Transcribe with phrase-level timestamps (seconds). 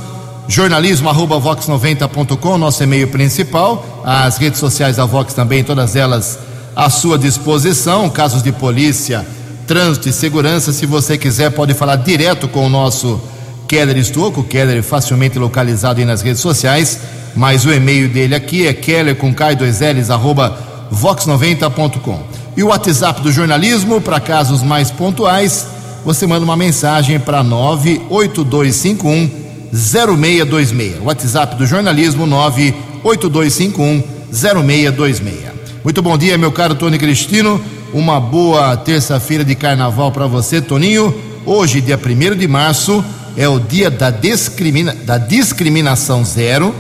[0.51, 6.37] jornalismo arroba vox90.com, nosso e-mail principal, as redes sociais da Vox também, todas elas
[6.75, 9.25] à sua disposição, casos de polícia,
[9.65, 13.21] trânsito e segurança, se você quiser pode falar direto com o nosso
[13.65, 16.99] Keller Estouco, Keller facilmente localizado aí nas redes sociais,
[17.33, 20.57] mas o e-mail dele aqui é keller com K2Ls arroba
[20.93, 22.23] vox90.com.
[22.57, 25.65] E o WhatsApp do jornalismo, para casos mais pontuais,
[26.03, 31.01] você manda uma mensagem para 98251 0626.
[31.01, 35.51] WhatsApp do jornalismo 98251 0626.
[35.83, 37.61] Muito bom dia, meu caro Tony Cristino.
[37.93, 41.13] Uma boa terça-feira de carnaval para você, Toninho.
[41.45, 43.03] Hoje, dia 1 de março,
[43.35, 44.93] é o dia da, discrimina...
[44.93, 46.73] da discriminação zero.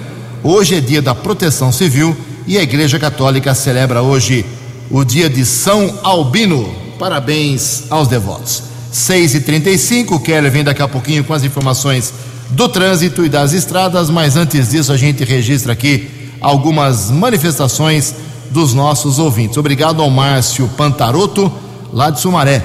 [0.43, 2.15] Hoje é dia da proteção civil
[2.47, 4.45] e a Igreja Católica celebra hoje
[4.89, 6.73] o dia de São Albino.
[6.99, 8.63] Parabéns aos devotos.
[8.93, 12.13] 6h35, o Keller vem daqui a pouquinho com as informações
[12.51, 18.13] do trânsito e das estradas, mas antes disso a gente registra aqui algumas manifestações
[18.49, 19.57] dos nossos ouvintes.
[19.57, 21.51] Obrigado ao Márcio Pantaroto,
[21.93, 22.63] lá de Sumaré.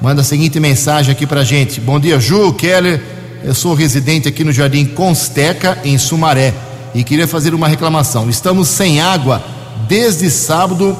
[0.00, 1.80] Manda a seguinte mensagem aqui pra gente.
[1.80, 3.02] Bom dia, Ju, Keller.
[3.42, 6.54] Eu sou residente aqui no Jardim Consteca, em Sumaré,
[6.94, 8.30] e queria fazer uma reclamação.
[8.30, 9.42] Estamos sem água
[9.88, 10.96] desde sábado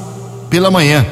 [0.49, 1.05] pela manhã.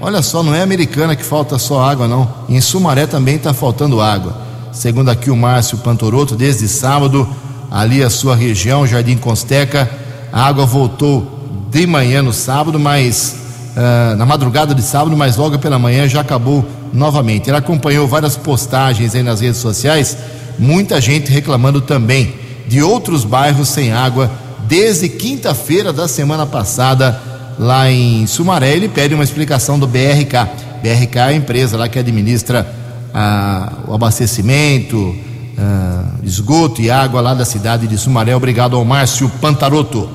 [0.00, 2.26] Olha só, não é americana que falta só água, não.
[2.48, 7.28] Em Sumaré também está faltando água segundo aqui o Márcio Pantoroto, desde sábado,
[7.70, 9.90] ali a sua região, Jardim Consteca,
[10.32, 13.36] a água voltou de manhã no sábado, mas
[13.76, 17.48] uh, na madrugada de sábado, mas logo pela manhã já acabou novamente.
[17.48, 20.16] Ele acompanhou várias postagens aí nas redes sociais,
[20.58, 22.34] muita gente reclamando também
[22.66, 24.30] de outros bairros sem água
[24.68, 27.20] desde quinta-feira da semana passada
[27.58, 28.72] lá em Sumaré.
[28.74, 30.48] Ele pede uma explicação do BRK.
[30.82, 32.79] BRK é a empresa lá que administra
[33.12, 35.14] ah, o abastecimento,
[35.58, 38.34] ah, esgoto e água lá da cidade de Sumaré.
[38.34, 40.08] Obrigado ao Márcio Pantaroto.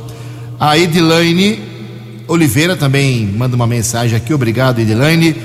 [0.60, 1.60] A Edilaine
[2.28, 4.34] Oliveira também manda uma mensagem aqui.
[4.34, 5.36] Obrigado, Edilaine.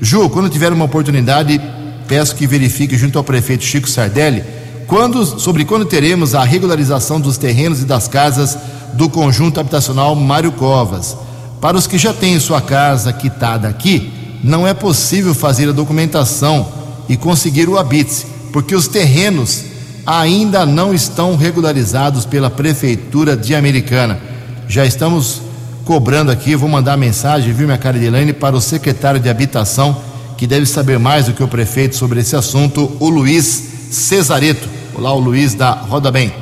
[0.00, 1.60] Ju, quando tiver uma oportunidade,
[2.06, 4.44] peço que verifique junto ao prefeito Chico Sardelli
[4.86, 8.56] quando, sobre quando teremos a regularização dos terrenos e das casas
[8.94, 11.16] do conjunto habitacional Mário Covas.
[11.60, 14.12] Para os que já têm sua casa quitada aqui,
[14.44, 16.68] não é possível fazer a documentação
[17.08, 19.64] e conseguir o habite, porque os terrenos
[20.06, 24.20] ainda não estão regularizados pela Prefeitura de Americana.
[24.68, 25.42] Já estamos
[25.84, 29.96] cobrando aqui, vou mandar mensagem, viu, minha cara de Elaine, para o secretário de Habitação,
[30.36, 34.68] que deve saber mais do que o prefeito sobre esse assunto, o Luiz Cesareto.
[34.94, 36.32] Olá, o Luiz da Roda Bem.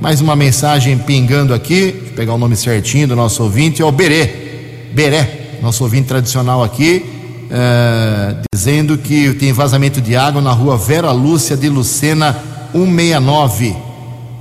[0.00, 3.92] Mais uma mensagem pingando aqui, eu pegar o nome certinho do nosso ouvinte, é o
[3.92, 4.90] Berê.
[4.92, 7.13] Beré, nosso ouvinte tradicional aqui,
[7.56, 12.36] é, dizendo que tem vazamento de água na rua Vera Lúcia de Lucena
[12.72, 13.76] 169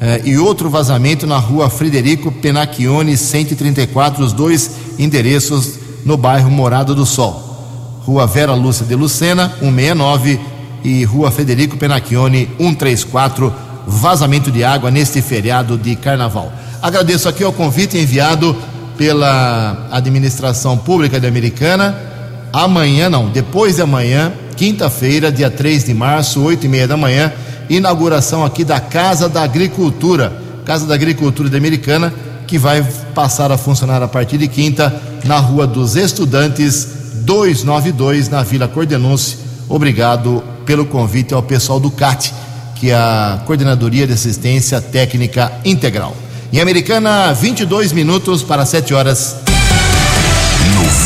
[0.01, 6.95] é, e outro vazamento na rua Frederico Penacchione 134, os dois endereços no bairro Morada
[6.95, 8.01] do Sol.
[8.03, 10.39] Rua Vera Lúcia de Lucena 169
[10.83, 13.53] e Rua Federico Penacchione 134
[13.85, 16.51] vazamento de água neste feriado de carnaval.
[16.81, 18.55] Agradeço aqui o convite enviado
[18.97, 22.12] pela administração pública de Americana.
[22.53, 27.33] Amanhã, não, depois de amanhã, quinta-feira, dia 3 de março, 8 e meia da manhã,
[27.67, 30.31] inauguração aqui da Casa da Agricultura,
[30.63, 32.13] Casa da Agricultura de Americana,
[32.45, 32.83] que vai
[33.15, 34.93] passar a funcionar a partir de quinta
[35.25, 36.87] na Rua dos Estudantes
[37.25, 39.39] 292, na Vila Cordenúncio.
[39.67, 42.31] Obrigado pelo convite ao pessoal do CAT,
[42.75, 46.15] que é a Coordenadoria de Assistência Técnica Integral.
[46.51, 49.52] Em Americana, 22 minutos para 7 horas.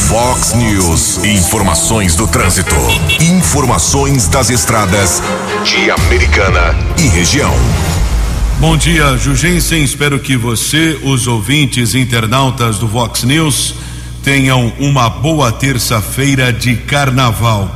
[0.07, 2.73] Fox News, informações do trânsito.
[3.19, 5.21] Informações das estradas
[5.65, 7.53] de Americana e região.
[8.57, 9.83] Bom dia, Jugensen.
[9.83, 13.75] Espero que você, os ouvintes internautas do Vox News,
[14.23, 17.69] tenham uma boa terça-feira de carnaval.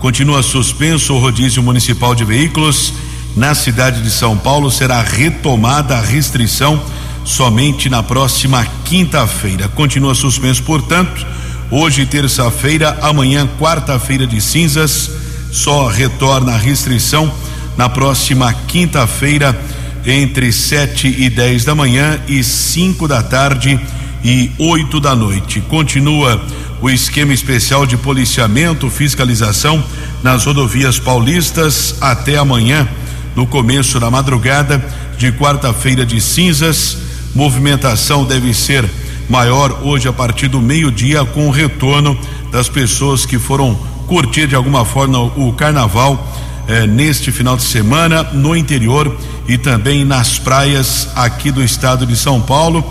[0.00, 2.92] Continua suspenso o rodízio municipal de veículos.
[3.36, 6.82] Na cidade de São Paulo será retomada a restrição
[7.24, 9.68] somente na próxima quinta-feira.
[9.68, 11.35] Continua suspenso, portanto,
[11.70, 15.10] hoje, terça-feira, amanhã, quarta-feira de cinzas,
[15.50, 17.32] só retorna a restrição
[17.76, 19.58] na próxima quinta-feira
[20.04, 23.78] entre 7 e 10 da manhã e 5 da tarde
[24.24, 25.60] e 8 da noite.
[25.60, 26.40] Continua
[26.80, 29.82] o esquema especial de policiamento, fiscalização
[30.22, 32.88] nas rodovias paulistas até amanhã,
[33.34, 34.82] no começo da madrugada
[35.18, 36.98] de quarta-feira de cinzas.
[37.34, 38.88] Movimentação deve ser
[39.28, 42.18] maior hoje a partir do meio-dia com o retorno
[42.50, 43.74] das pessoas que foram
[44.06, 46.32] curtir de alguma forma o carnaval
[46.68, 49.16] eh, neste final de semana no interior
[49.48, 52.84] e também nas praias aqui do estado de São Paulo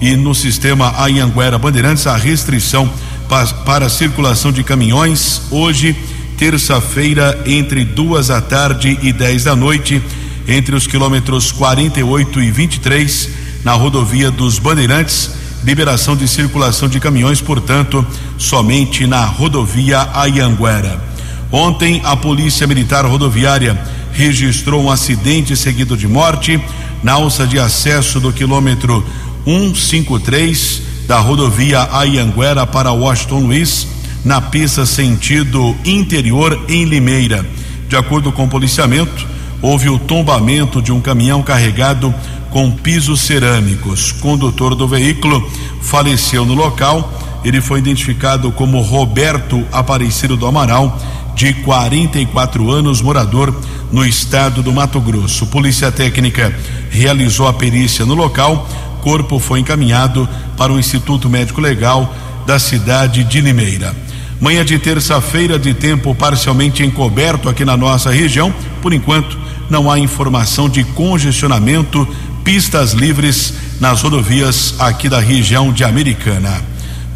[0.00, 2.06] e no sistema Anhanguera Bandeirantes.
[2.06, 2.90] A restrição
[3.28, 5.96] pa, para circulação de caminhões hoje
[6.36, 10.02] terça-feira entre duas da tarde e dez da noite
[10.48, 13.28] entre os quilômetros 48 e 23
[13.62, 18.06] na rodovia dos Bandeirantes liberação de circulação de caminhões portanto
[18.38, 21.10] somente na rodovia Anhanguera
[21.52, 23.76] Ontem, a Polícia Militar Rodoviária
[24.12, 26.60] registrou um acidente seguido de morte
[27.02, 29.04] na alça de acesso do quilômetro
[29.44, 33.88] 153 da rodovia Ayanguera para Washington Luiz,
[34.24, 37.44] na pista sentido interior em Limeira.
[37.88, 39.26] De acordo com o policiamento,
[39.62, 42.14] houve o tombamento de um caminhão carregado
[42.50, 44.12] com pisos cerâmicos.
[44.12, 45.48] Condutor do veículo
[45.82, 47.12] faleceu no local.
[47.44, 50.98] Ele foi identificado como Roberto Aparecido do Amaral
[51.34, 53.54] de 44 anos, morador
[53.90, 55.46] no estado do Mato Grosso.
[55.46, 56.54] Polícia Técnica
[56.90, 58.68] realizou a perícia no local.
[59.00, 62.14] Corpo foi encaminhado para o Instituto Médico Legal
[62.46, 63.94] da cidade de Limeira.
[64.40, 68.52] Manhã de terça-feira, de tempo parcialmente encoberto aqui na nossa região.
[68.80, 69.38] Por enquanto,
[69.68, 72.08] não há informação de congestionamento,
[72.42, 76.64] pistas livres nas rodovias aqui da região de Americana.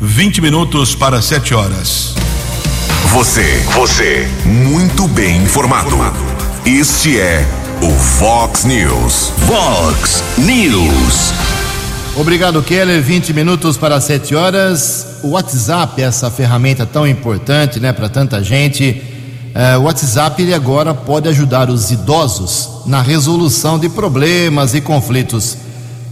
[0.00, 2.14] 20 minutos para 7 horas.
[3.06, 5.96] Você, você, muito bem informado.
[6.66, 7.46] Este é
[7.80, 9.32] o Fox News.
[9.46, 11.53] Fox News.
[12.16, 13.02] Obrigado, Keller.
[13.02, 15.18] 20 minutos para 7 horas.
[15.24, 19.02] O WhatsApp, essa ferramenta tão importante, né, para tanta gente.
[19.52, 25.56] É, o WhatsApp ele agora pode ajudar os idosos na resolução de problemas e conflitos.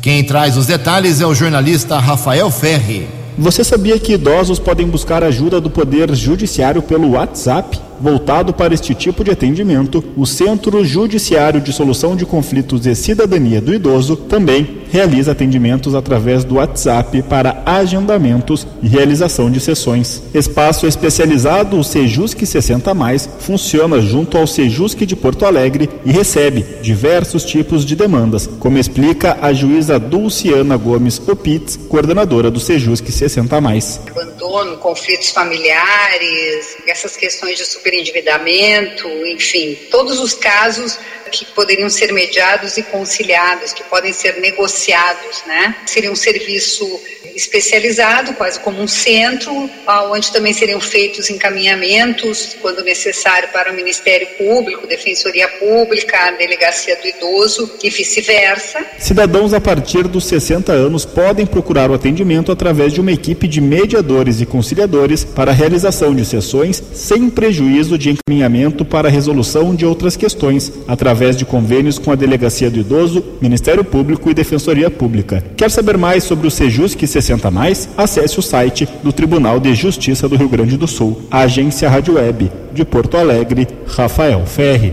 [0.00, 3.08] Quem traz os detalhes é o jornalista Rafael Ferri.
[3.38, 7.80] Você sabia que idosos podem buscar ajuda do Poder Judiciário pelo WhatsApp?
[8.02, 13.60] Voltado para este tipo de atendimento, o Centro Judiciário de Solução de Conflitos e Cidadania
[13.60, 20.20] do Idoso também realiza atendimentos através do WhatsApp para agendamentos e realização de sessões.
[20.34, 26.64] Espaço especializado, o Sejusc 60 Mais, funciona junto ao Sejusc de Porto Alegre e recebe
[26.82, 33.60] diversos tipos de demandas, como explica a juíza Dulciana Gomes Opitz, coordenadora do Sejusc 60
[33.60, 34.00] Mais.
[34.10, 40.98] Abandono, conflitos familiares, essas questões de superendividamento, enfim, todos os casos
[41.30, 45.76] que poderiam ser mediados e conciliados, que podem ser negociados, né?
[45.86, 47.00] Seria um serviço
[47.34, 49.70] especializado, quase como um centro,
[50.10, 57.08] onde também seriam feitos encaminhamentos, quando necessário, para o Ministério Público, Defensoria Pública, Delegacia do
[57.08, 58.84] Idoso e vice-versa.
[58.98, 63.62] Cidadãos a partir dos 60 anos podem procurar o atendimento através de uma equipe de
[63.62, 69.74] mediadores e conciliadores para a realização de sessões sem prejuízo de encaminhamento para a resolução
[69.74, 74.90] de outras questões, através de convênios com a Delegacia do Idoso, Ministério Público e Defensoria
[74.90, 75.44] Pública.
[75.56, 77.88] Quer saber mais sobre o Sejusc 60 Mais?
[77.96, 81.22] Acesse o site do Tribunal de Justiça do Rio Grande do Sul.
[81.30, 84.92] A Agência Rádio Web de Porto Alegre, Rafael Ferri.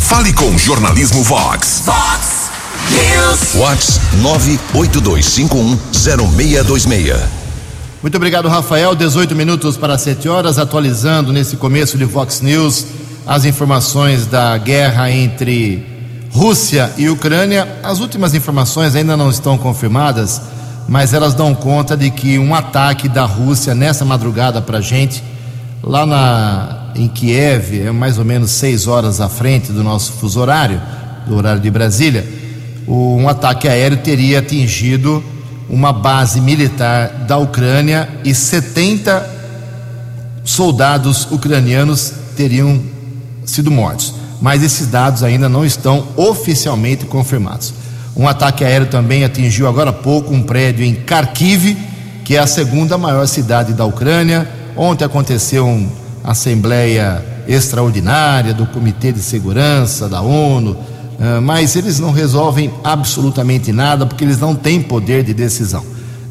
[0.00, 1.82] Fale com Jornalismo Vox.
[1.86, 2.50] Vox
[2.90, 3.54] News.
[3.54, 4.00] Vox
[4.74, 7.41] 982510626.
[8.02, 8.96] Muito obrigado, Rafael.
[8.96, 12.84] 18 minutos para 7 horas, atualizando nesse começo de Vox News
[13.24, 15.86] as informações da guerra entre
[16.32, 17.76] Rússia e Ucrânia.
[17.80, 20.42] As últimas informações ainda não estão confirmadas,
[20.88, 25.22] mas elas dão conta de que um ataque da Rússia nessa madrugada para a gente,
[25.80, 30.40] lá na, em Kiev, é mais ou menos 6 horas à frente do nosso fuso
[30.40, 30.82] horário,
[31.24, 32.28] do horário de Brasília,
[32.88, 35.22] um ataque aéreo teria atingido
[35.72, 39.26] uma base militar da Ucrânia e 70
[40.44, 42.78] soldados ucranianos teriam
[43.46, 44.14] sido mortos.
[44.38, 47.72] Mas esses dados ainda não estão oficialmente confirmados.
[48.14, 51.74] Um ataque aéreo também atingiu agora há pouco um prédio em Kharkiv,
[52.22, 54.46] que é a segunda maior cidade da Ucrânia.
[54.76, 55.88] Ontem aconteceu uma
[56.22, 60.76] assembleia extraordinária do Comitê de Segurança da ONU,
[61.42, 65.84] mas eles não resolvem absolutamente nada porque eles não têm poder de decisão.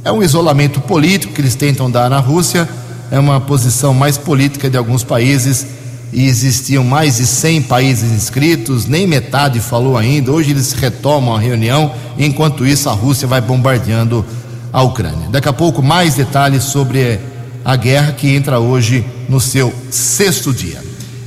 [0.04, 2.68] É um isolamento político que eles tentam dar na Rússia,
[3.12, 5.66] é uma posição mais política de alguns países
[6.14, 10.32] e existiam mais de 100 países inscritos, nem metade falou ainda.
[10.32, 14.26] Hoje eles retomam a reunião, enquanto isso a Rússia vai bombardeando
[14.74, 15.30] a Ucrânia.
[15.30, 17.20] Daqui a pouco mais detalhes sobre
[17.64, 20.82] a guerra que entra hoje no seu sexto dia.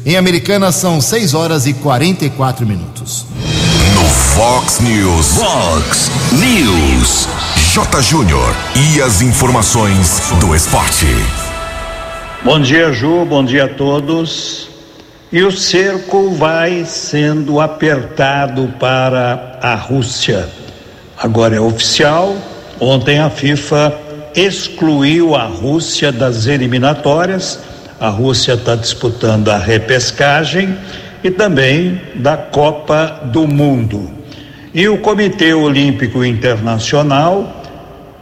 [0.04, 3.24] Em Americana são 6 horas e 44 minutos.
[4.08, 5.38] Fox News.
[5.38, 7.28] Fox News.
[7.72, 8.02] J.
[8.02, 8.54] Júnior.
[8.74, 11.06] E as informações do esporte.
[12.42, 13.24] Bom dia, Ju.
[13.24, 14.68] Bom dia a todos.
[15.32, 20.48] E o cerco vai sendo apertado para a Rússia.
[21.16, 22.36] Agora é oficial.
[22.78, 23.94] Ontem a FIFA
[24.34, 27.58] excluiu a Rússia das eliminatórias.
[27.98, 30.76] A Rússia está disputando a repescagem
[31.24, 34.10] e também da Copa do Mundo.
[34.74, 37.62] E o Comitê Olímpico Internacional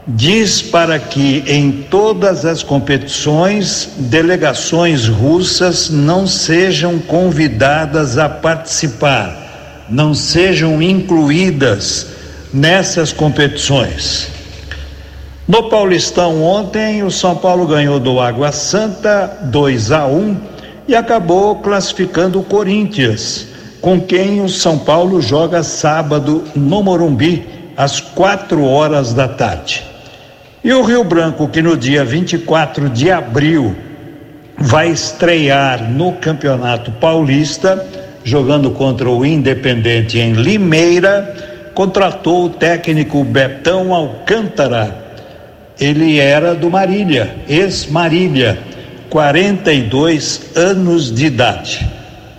[0.06, 10.14] diz para que em todas as competições delegações russas não sejam convidadas a participar, não
[10.14, 12.06] sejam incluídas
[12.54, 14.28] nessas competições.
[15.49, 20.51] No Paulistão ontem, o São Paulo ganhou do Água Santa 2 a 1
[20.87, 23.49] e acabou classificando o Corinthians,
[23.81, 27.47] com quem o São Paulo joga sábado no Morumbi
[27.77, 29.83] às quatro horas da tarde.
[30.62, 33.75] E o Rio Branco, que no dia 24 de abril
[34.57, 37.85] vai estrear no Campeonato Paulista,
[38.23, 41.35] jogando contra o Independente em Limeira,
[41.75, 45.03] contratou o técnico Betão Alcântara.
[45.81, 48.59] Ele era do Marília, ex-Marília,
[49.12, 51.87] 42 anos de idade.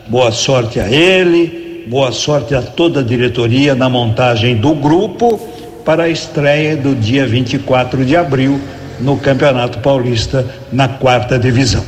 [0.08, 5.38] Boa sorte a ele, boa sorte a toda a diretoria na montagem do grupo
[5.86, 8.60] para a estreia do dia 24 de abril
[9.00, 11.86] no Campeonato Paulista na quarta divisão.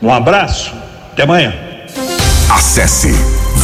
[0.00, 0.72] Um abraço,
[1.10, 1.52] até amanhã.
[2.48, 3.10] Acesse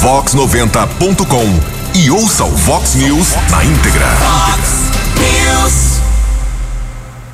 [0.02, 4.06] vox90.com e ouça o Vox News na íntegra.
[4.06, 4.90] Vox
[5.20, 6.00] News.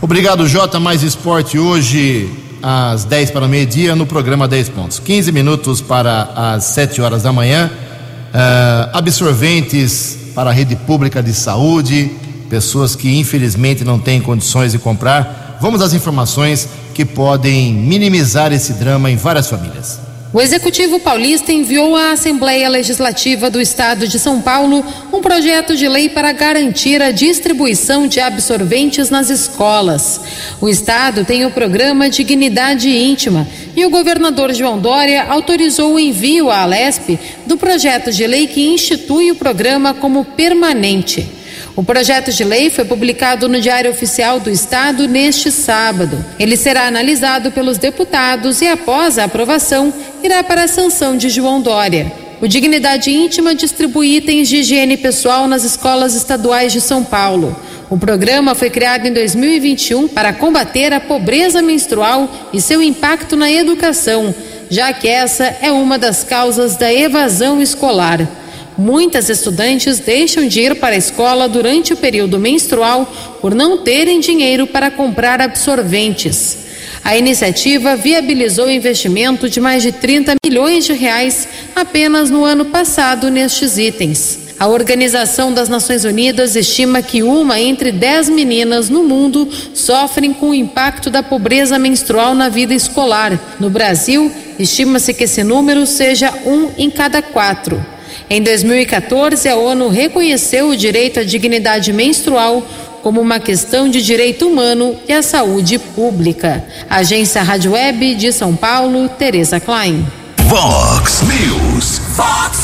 [0.03, 0.79] Obrigado, Jota.
[0.79, 4.99] Mais esporte hoje às 10 para o meio-dia no programa 10 pontos.
[4.99, 7.71] 15 minutos para as 7 horas da manhã.
[7.71, 12.11] Uh, absorventes para a rede pública de saúde,
[12.49, 15.59] pessoas que infelizmente não têm condições de comprar.
[15.61, 20.12] Vamos às informações que podem minimizar esse drama em várias famílias.
[20.35, 25.87] O Executivo Paulista enviou à Assembleia Legislativa do Estado de São Paulo um projeto de
[25.87, 30.23] lei para garantir a distribuição de absorventes nas escolas.
[30.59, 33.47] O Estado tem o programa Dignidade Íntima
[33.77, 38.69] e o governador João Dória autorizou o envio à Alesp do projeto de lei que
[38.69, 41.42] institui o programa como permanente.
[41.75, 46.23] O projeto de lei foi publicado no Diário Oficial do Estado neste sábado.
[46.39, 51.63] Ele será analisado pelos deputados e, após a aprovação, irá para a sanção de João
[51.63, 52.13] Dória.
[52.43, 57.57] O Dignidade Íntima distribui itens de higiene pessoal nas escolas estaduais de São Paulo.
[57.89, 63.51] O programa foi criado em 2021 para combater a pobreza menstrual e seu impacto na
[63.51, 64.35] educação,
[64.69, 68.42] já que essa é uma das causas da evasão escolar.
[68.77, 73.11] Muitas estudantes deixam de ir para a escola durante o período menstrual
[73.41, 76.59] por não terem dinheiro para comprar absorventes.
[77.05, 83.31] A iniciativa viabilizou investimento de mais de 30 milhões de reais apenas no ano passado
[83.31, 84.39] nestes itens.
[84.59, 90.51] A Organização das Nações Unidas estima que uma entre dez meninas no mundo sofrem com
[90.51, 93.57] o impacto da pobreza menstrual na vida escolar.
[93.59, 97.85] No Brasil, estima-se que esse número seja um em cada quatro.
[98.33, 102.67] Em 2014, a ONU reconheceu o direito à dignidade menstrual
[103.03, 106.65] como uma questão de direito humano e à saúde pública.
[106.89, 110.07] Agência Rádio Web de São Paulo, Tereza Klein.
[110.45, 112.01] Vox News.
[112.17, 112.59] Fox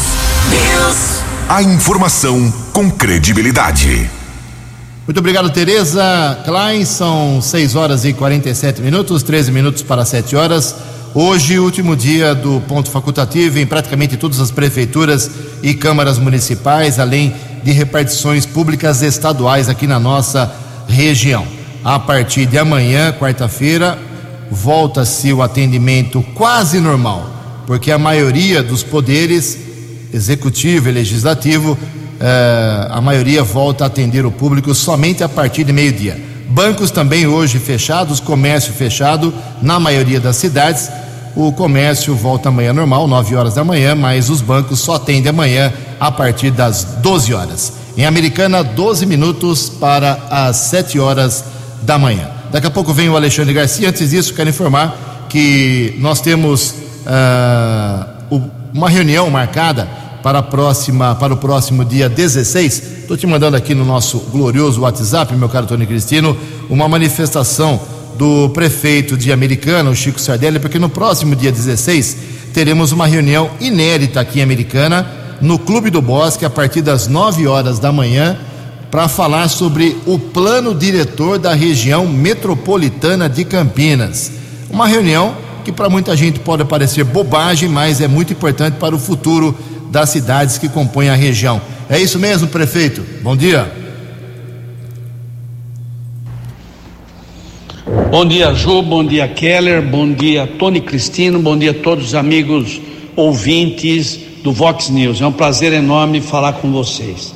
[0.48, 1.22] News.
[1.50, 4.10] A informação com credibilidade.
[5.06, 6.86] Muito obrigado, Tereza Klein.
[6.86, 10.74] São 6 horas e 47 minutos, 13 minutos para 7 horas.
[11.14, 15.30] Hoje, último dia do ponto facultativo em praticamente todas as prefeituras
[15.62, 17.34] e câmaras municipais, além
[17.64, 20.52] de repartições públicas estaduais aqui na nossa
[20.86, 21.46] região.
[21.82, 23.98] A partir de amanhã, quarta-feira,
[24.50, 27.30] volta-se o atendimento quase normal,
[27.66, 29.58] porque a maioria dos poderes,
[30.12, 31.76] executivo e legislativo,
[32.20, 36.20] eh, a maioria volta a atender o público somente a partir de meio-dia.
[36.48, 40.90] Bancos também hoje fechados, comércio fechado na maioria das cidades.
[41.36, 45.72] O comércio volta amanhã normal, 9 horas da manhã, mas os bancos só atendem amanhã
[46.00, 47.72] a partir das 12 horas.
[47.96, 51.44] Em Americana, 12 minutos para as 7 horas
[51.82, 52.28] da manhã.
[52.50, 53.88] Daqui a pouco vem o Alexandre Garcia.
[53.90, 56.74] Antes disso, quero informar que nós temos
[58.30, 58.40] o-
[58.72, 59.86] uma reunião marcada
[60.28, 62.82] para, a próxima, para o próximo dia 16.
[63.00, 66.36] Estou te mandando aqui no nosso glorioso WhatsApp, meu caro Tony Cristino,
[66.68, 67.80] uma manifestação
[68.18, 72.18] do prefeito de Americana, o Chico Sardelli, porque no próximo dia 16
[72.52, 77.46] teremos uma reunião inédita aqui em Americana, no Clube do Bosque, a partir das 9
[77.46, 78.36] horas da manhã,
[78.90, 84.30] para falar sobre o plano diretor da região metropolitana de Campinas.
[84.68, 88.98] Uma reunião que para muita gente pode parecer bobagem, mas é muito importante para o
[88.98, 89.56] futuro
[89.90, 91.60] das cidades que compõem a região.
[91.88, 93.02] É isso mesmo, prefeito?
[93.22, 93.70] Bom dia.
[98.10, 102.14] Bom dia, Ju, bom dia, Keller, bom dia, Tony Cristino, bom dia a todos os
[102.14, 102.80] amigos
[103.14, 105.20] ouvintes do Vox News.
[105.20, 107.34] É um prazer enorme falar com vocês.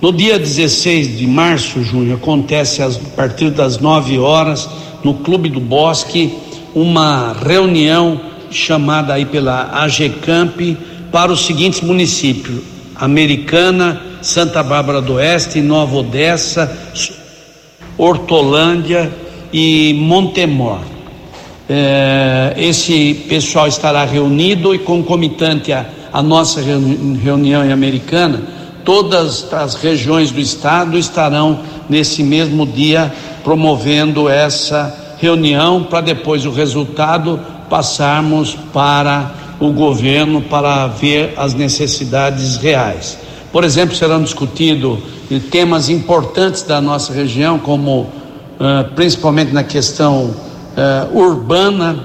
[0.00, 4.68] No dia 16 de março, Júnior, acontece a partir das 9 horas,
[5.02, 6.34] no Clube do Bosque,
[6.74, 8.20] uma reunião
[8.50, 10.76] chamada aí pela AGCamp
[11.10, 12.60] para os seguintes municípios:
[12.94, 16.70] Americana, Santa Bárbara do Oeste, Nova Odessa,
[17.96, 19.12] Hortolândia
[19.52, 20.80] e Montemor.
[21.68, 28.42] É, esse pessoal estará reunido e concomitante à, à nossa reuni- reunião em Americana,
[28.84, 33.12] todas as regiões do estado estarão nesse mesmo dia
[33.44, 42.56] promovendo essa reunião para depois o resultado passarmos para o governo para ver as necessidades
[42.56, 43.18] reais.
[43.52, 44.98] Por exemplo, serão discutidos
[45.50, 48.08] temas importantes da nossa região, como
[48.58, 50.34] ah, principalmente na questão
[50.76, 52.02] ah, urbana,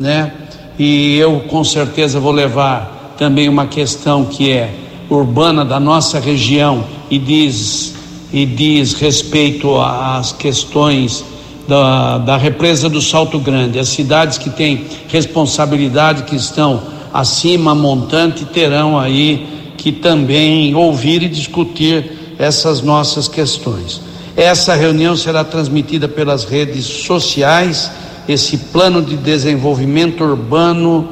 [0.00, 0.32] né?
[0.78, 4.74] E eu com certeza vou levar também uma questão que é
[5.08, 7.94] urbana da nossa região e diz
[8.32, 11.24] e diz respeito às questões
[11.66, 13.78] da, da represa do Salto Grande.
[13.78, 21.28] As cidades que têm responsabilidade, que estão acima, montante, terão aí que também ouvir e
[21.28, 24.00] discutir essas nossas questões.
[24.36, 27.90] Essa reunião será transmitida pelas redes sociais,
[28.28, 31.08] esse plano de desenvolvimento urbano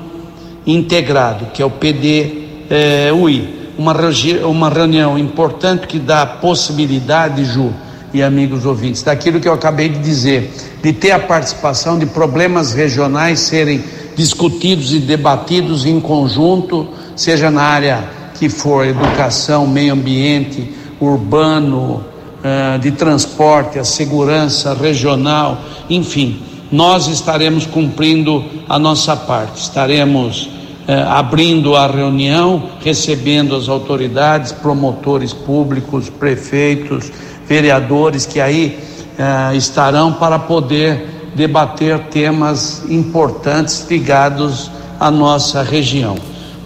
[0.67, 3.64] integrado, que é o PDUI.
[3.77, 7.73] Uma, regi- uma reunião importante que dá a possibilidade, Ju
[8.14, 10.50] e amigos ouvintes, daquilo que eu acabei de dizer,
[10.81, 13.83] de ter a participação de problemas regionais serem
[14.14, 22.05] discutidos e debatidos em conjunto, seja na área que for educação, meio ambiente, urbano,
[22.44, 30.48] eh, de transporte, a segurança regional, enfim, nós estaremos cumprindo a nossa parte, estaremos
[30.87, 37.11] eh, abrindo a reunião, recebendo as autoridades, promotores públicos, prefeitos,
[37.46, 38.78] vereadores que aí
[39.18, 46.16] eh, estarão para poder debater temas importantes ligados à nossa região.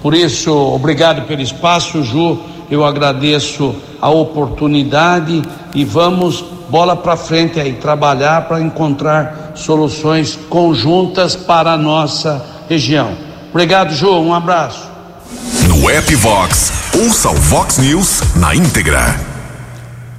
[0.02, 2.38] Por isso, obrigado pelo espaço, Ju.
[2.70, 5.42] Eu agradeço a oportunidade
[5.74, 13.10] e vamos bola para frente aí, trabalhar para encontrar soluções conjuntas para a nossa região.
[13.50, 14.10] Obrigado, Ju.
[14.10, 14.86] Um abraço.
[15.66, 19.27] No app Vox, ouça o Vox News na íntegra.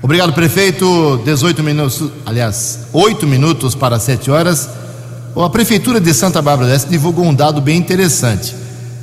[0.02, 1.22] Obrigado, prefeito.
[1.26, 4.70] 18 minutos, aliás, 8 minutos para 7 horas.
[5.36, 8.56] A Prefeitura de Santa Bárbara do Oeste divulgou um dado bem interessante.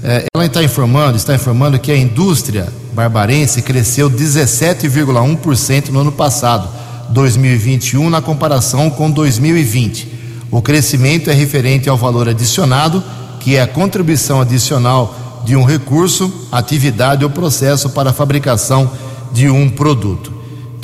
[0.03, 6.69] É, ela está informando, está informando que a indústria barbarense cresceu 17,1% no ano passado,
[7.11, 10.09] 2021, na comparação com 2020.
[10.51, 13.03] O crescimento é referente ao valor adicionado,
[13.41, 18.91] que é a contribuição adicional de um recurso, atividade ou processo para a fabricação
[19.33, 20.36] de um produto.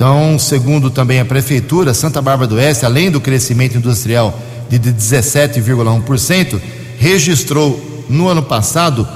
[0.03, 4.37] Então, segundo também a Prefeitura, Santa Bárbara do Oeste, além do crescimento industrial
[4.69, 6.61] de 17,1%,
[6.99, 9.07] registrou no ano passado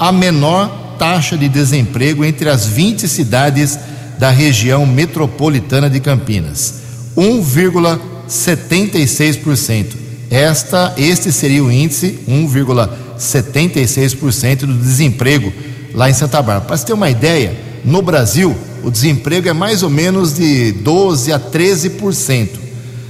[0.00, 3.78] a menor taxa de desemprego entre as 20 cidades
[4.18, 6.82] da região metropolitana de Campinas,
[7.16, 9.92] 1,76%.
[10.28, 15.52] Esta, este seria o índice 1,76% do desemprego
[15.94, 16.66] lá em Santa Bárbara.
[16.66, 21.32] Para você ter uma ideia, no Brasil o desemprego é mais ou menos de 12
[21.32, 22.48] a 13%.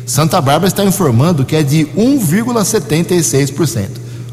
[0.05, 3.89] Santa Bárbara está informando que é de 1,76%.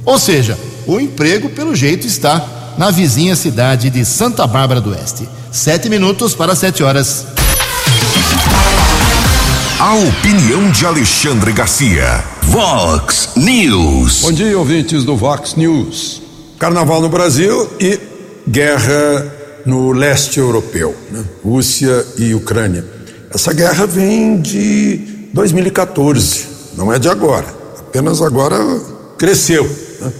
[0.05, 5.29] Ou seja, o emprego, pelo jeito, está na vizinha cidade de Santa Bárbara do Oeste.
[5.51, 7.25] Sete minutos para sete horas.
[9.79, 12.23] A opinião de Alexandre Garcia.
[12.41, 14.21] Vox News.
[14.21, 16.21] Bom dia, ouvintes do Vox News.
[16.57, 17.97] Carnaval no Brasil e
[18.47, 21.23] guerra no leste europeu, né?
[21.43, 22.85] Rússia e Ucrânia.
[23.33, 27.45] Essa guerra vem de 2014, não é de agora,
[27.77, 28.57] apenas agora
[29.17, 29.63] cresceu.
[30.01, 30.11] Né?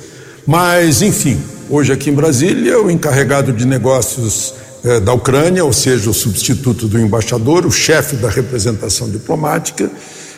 [0.46, 6.10] Mas, enfim, hoje aqui em Brasília, o encarregado de negócios eh, da Ucrânia, ou seja,
[6.10, 9.90] o substituto do embaixador, o chefe da representação diplomática,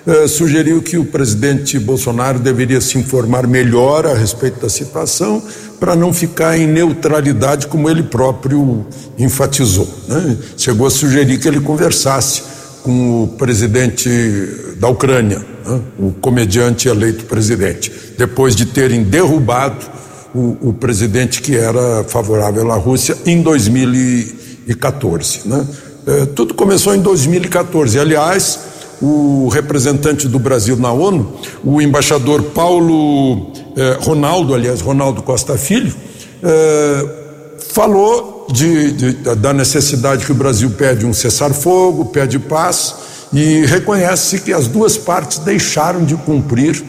[0.06, 5.44] eh, sugeriu que o presidente Bolsonaro deveria se informar melhor a respeito da situação
[5.80, 8.86] para não ficar em neutralidade, como ele próprio
[9.18, 9.88] enfatizou.
[10.08, 10.38] Né?
[10.58, 12.44] Chegou a sugerir que ele conversasse
[12.84, 14.10] com o presidente
[14.78, 15.82] da Ucrânia, né?
[16.00, 19.86] o comediante eleito presidente, depois de terem derrubado
[20.34, 25.42] o, o, presidente que era favorável à Rússia em 2014.
[25.46, 25.68] Né?
[26.08, 28.00] É, tudo começou em 2014.
[28.00, 28.71] Aliás,
[29.02, 31.34] o representante do Brasil na ONU,
[31.64, 35.94] o embaixador Paulo eh, Ronaldo, aliás, Ronaldo Costa Filho,
[36.44, 37.06] eh,
[37.74, 42.96] falou de, de, da necessidade que o Brasil pede um cessar-fogo, pede paz
[43.34, 46.84] e reconhece que as duas partes deixaram de cumprir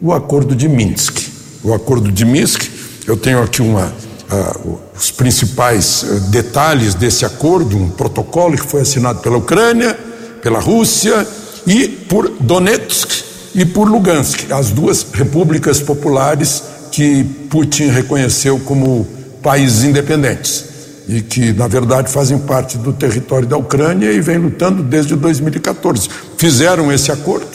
[0.00, 1.18] o acordo de Minsk.
[1.64, 2.68] O acordo de Minsk,
[3.06, 8.82] eu tenho aqui uma, uh, os principais uh, detalhes desse acordo, um protocolo que foi
[8.82, 9.98] assinado pela Ucrânia,
[10.42, 11.26] pela Rússia
[11.66, 13.22] e por Donetsk
[13.54, 19.06] e por Lugansk, as duas repúblicas populares que Putin reconheceu como
[19.42, 20.64] países independentes
[21.08, 26.08] e que, na verdade, fazem parte do território da Ucrânia e vem lutando desde 2014.
[26.36, 27.46] Fizeram esse acordo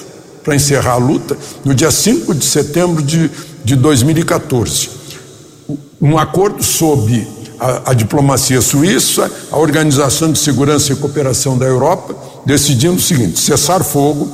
[0.43, 3.29] para encerrar a luta no dia 5 de setembro de,
[3.63, 4.89] de 2014.
[6.01, 7.27] Um acordo sob
[7.59, 12.15] a, a, diplomacia suíça, a Organização de Segurança e Cooperação da Europa,
[12.47, 14.31] decidindo o seguinte: cessar fogo,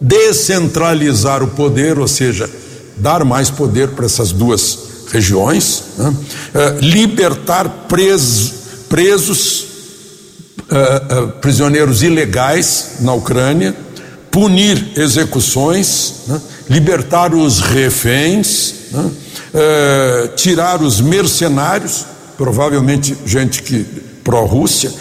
[0.00, 2.48] descentralizar o poder, ou seja,
[2.96, 4.78] dar mais poder para essas duas
[5.10, 6.08] regiões, né?
[6.10, 8.52] uh, libertar presos,
[8.88, 9.66] presos
[10.70, 13.74] uh, uh, prisioneiros ilegais na Ucrânia,
[14.30, 16.40] punir execuções, né?
[16.70, 19.10] libertar os reféns, né?
[20.36, 22.04] tirar os mercenários
[22.36, 23.82] provavelmente gente que
[24.22, 24.92] pró-Rússia,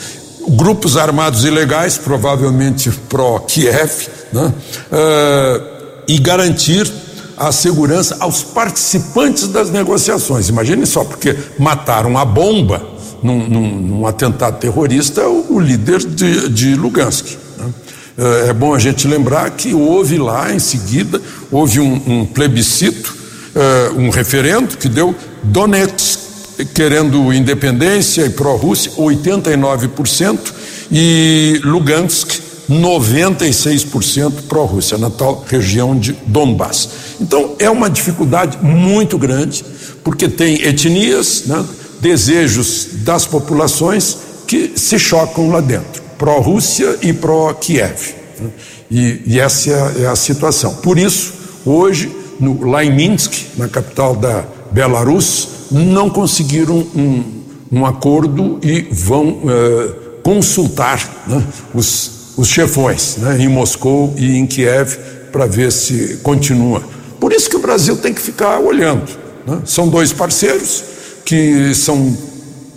[0.48, 4.54] grupos armados ilegais, provavelmente pró-Kiev, né?
[4.92, 6.92] uh, e garantir
[7.36, 10.50] a segurança aos participantes das negociações.
[10.50, 12.82] Imagine só, porque mataram a bomba
[13.22, 17.38] num, num, num atentado terrorista o, o líder de, de Lugansk.
[17.58, 17.74] Né?
[18.18, 23.16] Uh, é bom a gente lembrar que houve lá, em seguida, houve um, um plebiscito,
[23.56, 26.17] uh, um referendo que deu Donetsk
[26.66, 30.54] querendo independência e pró-Rússia, 89%,
[30.92, 32.40] e Lugansk,
[32.70, 36.90] 96% pró-Rússia, na tal região de Donbass.
[37.20, 39.64] Então, é uma dificuldade muito grande,
[40.04, 41.66] porque tem etnias, né,
[42.02, 48.16] desejos das populações que se chocam lá dentro, pró-Rússia e pró-Kiev.
[48.40, 48.50] Né,
[48.90, 50.76] e, e, essa é a, é a situação.
[50.76, 51.34] Por isso,
[51.66, 57.24] hoje, no, lá em Minsk, na capital da Belarus, não conseguiram um,
[57.72, 64.46] um acordo e vão uh, consultar né, os, os chefões né, em Moscou e em
[64.46, 64.98] Kiev
[65.32, 66.82] para ver se continua.
[67.20, 69.10] Por isso que o Brasil tem que ficar olhando.
[69.46, 69.62] Né?
[69.66, 70.84] São dois parceiros
[71.26, 72.16] que são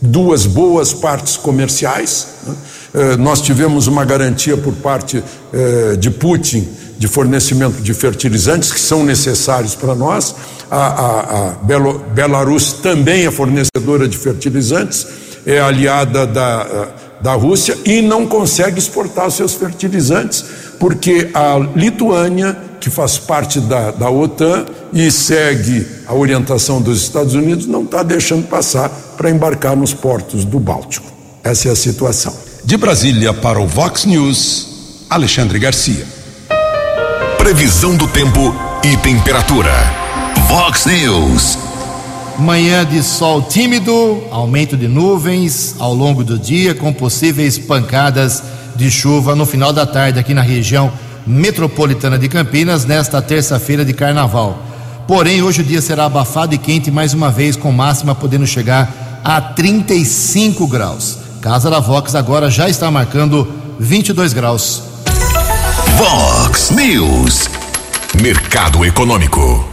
[0.00, 2.26] duas boas partes comerciais.
[2.46, 2.54] Né?
[2.92, 6.66] Uh, nós tivemos uma garantia por parte uh, de Putin
[7.00, 10.34] de fornecimento de fertilizantes que são necessários para nós.
[10.70, 15.06] A, a, a Belo, Belarus também é fornecedora de fertilizantes,
[15.46, 16.88] é aliada da,
[17.22, 20.44] da Rússia e não consegue exportar seus fertilizantes
[20.78, 27.34] porque a Lituânia que faz parte da, da OTAN e segue a orientação dos Estados
[27.34, 31.10] Unidos, não está deixando passar para embarcar nos portos do Báltico.
[31.42, 32.34] Essa é a situação.
[32.62, 36.19] De Brasília para o Vox News, Alexandre Garcia.
[37.52, 39.72] Previsão do tempo e temperatura.
[40.46, 41.58] Vox News.
[42.38, 48.40] Manhã de sol tímido, aumento de nuvens ao longo do dia, com possíveis pancadas
[48.76, 50.92] de chuva no final da tarde aqui na região
[51.26, 54.62] metropolitana de Campinas, nesta terça-feira de carnaval.
[55.08, 59.20] Porém, hoje o dia será abafado e quente mais uma vez, com máxima podendo chegar
[59.24, 61.18] a 35 graus.
[61.40, 64.89] Casa da Vox agora já está marcando 22 graus.
[65.96, 67.48] Vox News.
[68.20, 69.64] Mercado Econômico.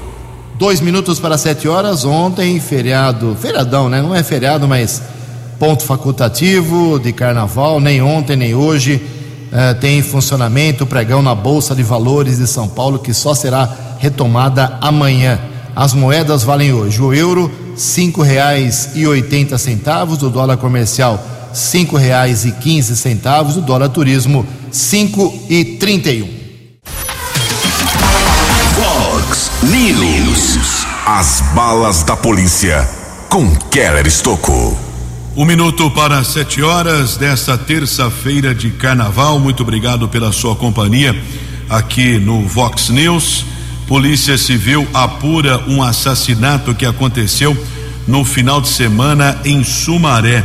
[0.56, 2.06] Dois minutos para sete horas.
[2.06, 4.02] Ontem, feriado, feriadão, né?
[4.02, 5.02] Não é feriado, mas
[5.60, 7.80] ponto facultativo de carnaval.
[7.80, 9.02] Nem ontem, nem hoje
[9.52, 13.70] eh, tem funcionamento o pregão na Bolsa de Valores de São Paulo, que só será
[14.00, 15.40] retomada amanhã.
[15.76, 17.02] As moedas valem hoje.
[17.02, 20.24] O euro, cinco reais e oitenta centavos.
[20.24, 23.58] O dólar comercial, cinco reais e quinze centavos.
[23.58, 26.30] O dólar turismo, cinco e trinta e um.
[28.76, 30.86] Vox News.
[31.06, 32.88] As balas da polícia
[33.30, 34.78] com Keller Estocou.
[35.36, 39.40] Um minuto para sete horas desta terça-feira de carnaval.
[39.40, 41.16] Muito obrigado pela sua companhia
[41.70, 43.46] aqui no Vox News.
[43.88, 47.56] Polícia Civil apura um assassinato que aconteceu
[48.08, 50.44] no final de semana em Sumaré.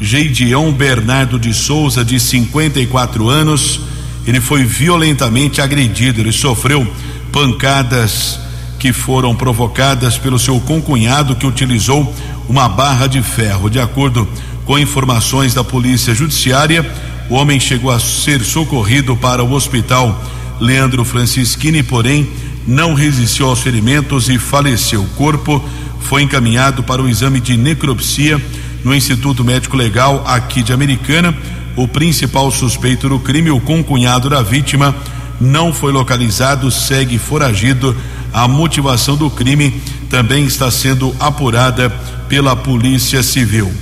[0.00, 3.80] Geidião Bernardo de Souza, de 54 anos,
[4.26, 6.20] ele foi violentamente agredido.
[6.20, 6.86] Ele sofreu
[7.32, 8.38] pancadas
[8.78, 12.14] que foram provocadas pelo seu concunhado que utilizou
[12.48, 13.70] uma barra de ferro.
[13.70, 14.28] De acordo
[14.64, 16.84] com informações da Polícia Judiciária,
[17.30, 20.22] o homem chegou a ser socorrido para o hospital
[20.60, 22.28] Leandro Francischini, porém
[22.66, 25.02] não resistiu aos ferimentos e faleceu.
[25.02, 25.64] O corpo
[26.00, 28.40] foi encaminhado para o exame de necropsia
[28.86, 31.36] no Instituto Médico Legal aqui de Americana.
[31.74, 34.94] O principal suspeito do crime, o concunhado da vítima,
[35.40, 37.96] não foi localizado, segue foragido.
[38.32, 41.90] A motivação do crime também está sendo apurada
[42.28, 43.72] pela Polícia Civil.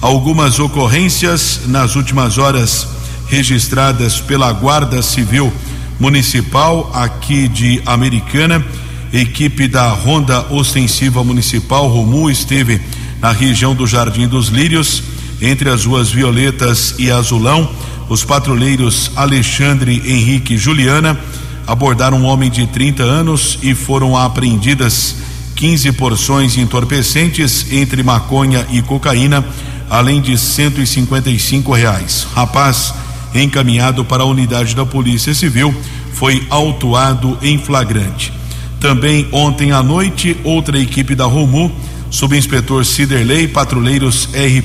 [0.00, 2.88] Algumas ocorrências nas últimas horas
[3.28, 5.52] registradas pela Guarda Civil
[6.00, 8.64] Municipal aqui de Americana.
[9.12, 12.80] Equipe da Ronda Ostensiva Municipal Romu esteve
[13.24, 15.02] na região do Jardim dos Lírios,
[15.40, 17.66] entre as ruas Violetas e Azulão.
[18.06, 21.18] Os patrulheiros Alexandre Henrique e Juliana
[21.66, 25.16] abordaram um homem de 30 anos e foram apreendidas
[25.56, 29.42] 15 porções entorpecentes entre maconha e cocaína,
[29.88, 32.26] além de 155 reais.
[32.34, 32.92] Rapaz
[33.34, 35.74] encaminhado para a unidade da Polícia Civil
[36.12, 38.30] foi autuado em flagrante.
[38.78, 41.74] Também ontem à noite, outra equipe da Romu,
[42.14, 44.62] subinspetor Ciderley, patrulheiros R.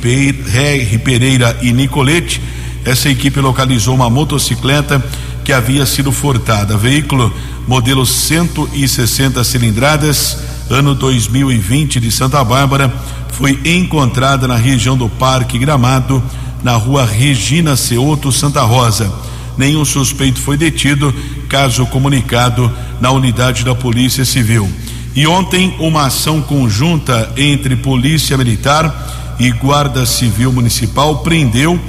[0.99, 2.39] Pereira e Nicolete.
[2.85, 5.03] Essa equipe localizou uma motocicleta
[5.43, 6.77] que havia sido furtada.
[6.77, 7.33] Veículo
[7.67, 10.38] modelo 160 cilindradas,
[10.69, 12.93] ano 2020 de Santa Bárbara,
[13.31, 16.21] foi encontrada na região do Parque Gramado,
[16.63, 19.12] na rua Regina Ceoto, Santa Rosa.
[19.57, 21.12] Nenhum suspeito foi detido,
[21.49, 24.69] caso comunicado na unidade da Polícia Civil.
[25.15, 31.79] E ontem, uma ação conjunta entre Polícia Militar e Guarda Civil Municipal prendeu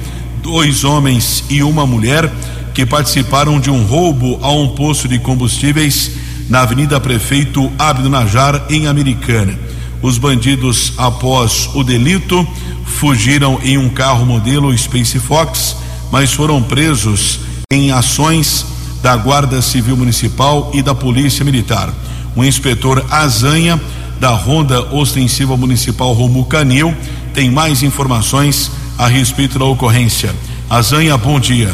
[0.41, 2.31] dois homens e uma mulher
[2.73, 6.11] que participaram de um roubo a um posto de combustíveis
[6.49, 9.57] na Avenida Prefeito Abdo Najar, em Americana.
[10.01, 12.45] Os bandidos, após o delito,
[12.85, 15.75] fugiram em um carro modelo Space Fox,
[16.11, 17.39] mas foram presos
[17.71, 18.65] em ações
[19.01, 21.93] da Guarda Civil Municipal e da Polícia Militar.
[22.35, 23.79] O inspetor Azanha,
[24.19, 26.95] da Ronda Ostensiva Municipal Romu Canil,
[27.33, 30.33] tem mais informações a respeito da ocorrência.
[30.69, 31.69] Azanha, bom dia.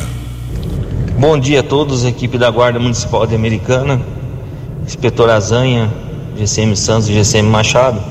[1.19, 4.01] Bom dia a todos, equipe da Guarda Municipal de Americana,
[4.83, 5.91] inspetor Azanha,
[6.37, 8.01] GCM Santos e GCM Machado.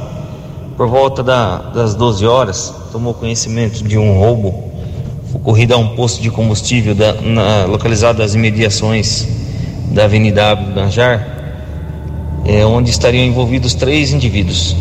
[0.76, 4.70] Por volta da, das 12 horas, tomou conhecimento de um roubo
[5.32, 9.26] ocorrido a um posto de combustível da, na, localizado nas imediações
[9.92, 11.35] da Avenida Abdo Najar,
[12.46, 14.76] é, onde estariam envolvidos três indivíduos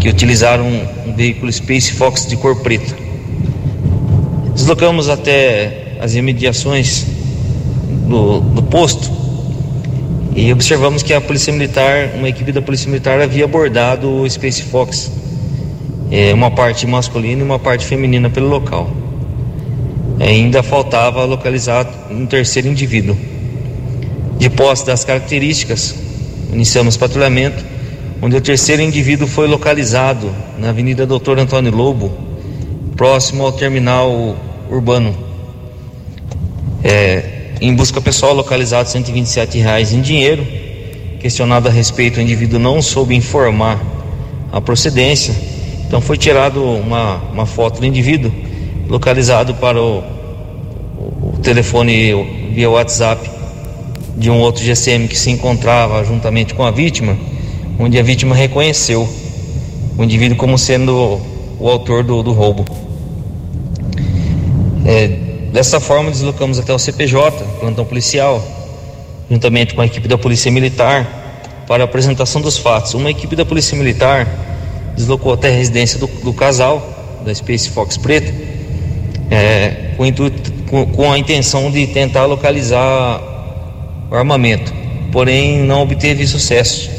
[0.00, 2.96] que utilizaram um, veículo Space Fox de cor preta.
[4.52, 7.06] Deslocamos até as imediações
[8.08, 9.10] do, do posto
[10.34, 14.62] e observamos que a Polícia Militar, uma equipe da Polícia Militar havia abordado o Space
[14.62, 15.12] Fox,
[16.10, 18.90] é, uma parte masculina e uma parte feminina pelo local.
[20.18, 23.16] Ainda faltava localizar um terceiro indivíduo.
[24.38, 25.94] De posse das características,
[26.52, 27.64] iniciamos patrulhamento,
[28.20, 32.12] onde o terceiro indivíduo foi localizado na Avenida Doutor Antônio Lobo,
[32.96, 34.36] próximo ao terminal
[34.70, 35.16] urbano.
[36.84, 40.46] É, em busca pessoal, localizado 127 reais em dinheiro.
[41.20, 43.80] Questionado a respeito, o indivíduo não soube informar
[44.52, 45.34] a procedência.
[45.86, 48.32] Então foi tirado uma, uma foto do indivíduo,
[48.88, 49.98] localizado para o,
[50.98, 53.31] o telefone via WhatsApp
[54.16, 57.16] de um outro GCM que se encontrava juntamente com a vítima,
[57.78, 59.08] onde a vítima reconheceu
[59.96, 61.20] o indivíduo como sendo
[61.58, 62.64] o autor do, do roubo.
[64.84, 65.08] É,
[65.52, 68.42] dessa forma, deslocamos até o CPJ, plantão policial,
[69.30, 71.20] juntamente com a equipe da Polícia Militar,
[71.66, 72.94] para a apresentação dos fatos.
[72.94, 74.26] Uma equipe da Polícia Militar
[74.96, 78.32] deslocou até a residência do, do casal, da Space Fox Preta,
[79.30, 83.31] é, com, intuito, com, com a intenção de tentar localizar
[84.12, 84.74] o armamento,
[85.10, 86.90] porém não obteve sucesso.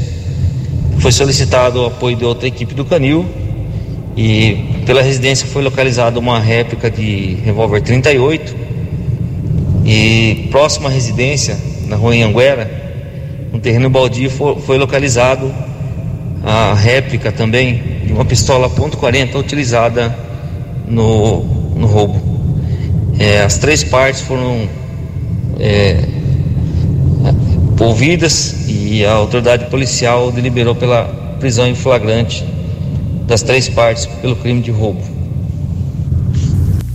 [0.97, 3.23] Foi solicitado o apoio de outra equipe do Canil
[4.17, 8.55] e pela residência foi localizada uma réplica de revólver 38
[9.85, 12.81] e próxima à residência, na rua Anguera,
[13.51, 15.53] no terreno baldio foi, localizado
[16.43, 20.17] a réplica também de uma pistola .40 utilizada
[20.87, 21.43] no,
[21.75, 22.19] no roubo.
[23.19, 24.67] É, as três partes foram
[25.59, 26.22] é,
[27.83, 31.03] ouvidas e a autoridade policial deliberou pela
[31.39, 32.45] prisão em flagrante
[33.27, 35.01] das três partes pelo crime de roubo.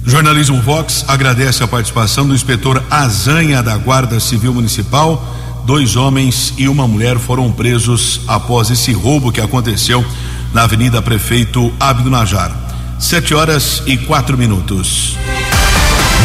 [0.04, 5.22] Jornalismo Vox agradece a participação do inspetor Azanha da Guarda Civil Municipal.
[5.66, 10.02] Dois homens e uma mulher foram presos após esse roubo que aconteceu
[10.54, 12.50] na Avenida Prefeito Abdo Najar.
[12.98, 15.18] Sete horas e quatro minutos.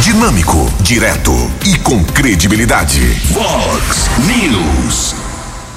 [0.04, 1.32] Dinâmico, direto
[1.66, 3.00] e com credibilidade.
[3.32, 5.16] Vox News.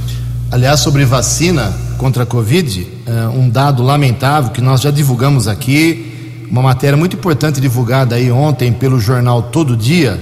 [0.51, 6.45] Aliás, sobre vacina contra a Covid, uh, um dado lamentável que nós já divulgamos aqui,
[6.51, 10.21] uma matéria muito importante divulgada aí ontem pelo jornal Todo Dia,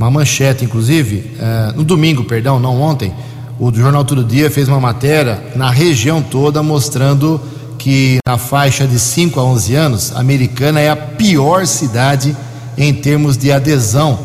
[0.00, 3.12] uma manchete, inclusive, uh, no domingo, perdão, não ontem,
[3.58, 7.38] o jornal Todo Dia fez uma matéria na região toda mostrando
[7.76, 12.34] que na faixa de 5 a 11 anos, Americana é a pior cidade
[12.78, 14.18] em termos de adesão,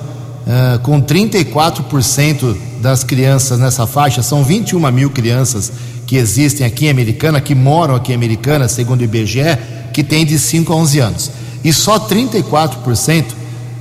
[0.47, 5.73] uh, com 34% das crianças nessa faixa, são 21 mil crianças
[6.07, 9.57] que existem aqui em Americana, que moram aqui em Americana, segundo o IBGE,
[9.91, 11.31] que tem de 5 a 11 anos.
[11.65, 13.25] E só 34%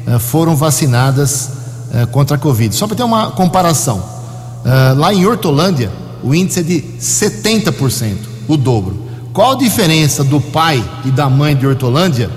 [0.09, 1.54] uh, foram vacinadas
[2.03, 2.75] uh, contra a Covid.
[2.75, 4.13] Só para ter uma comparação,
[4.97, 5.90] lá em Hortolândia,
[6.23, 8.17] o índice é de 70%,
[8.49, 9.05] o dobro.
[9.35, 12.31] Qual a diferença do pai e da mãe de Hortolândia